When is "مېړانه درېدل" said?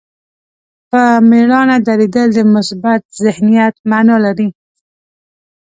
1.29-2.27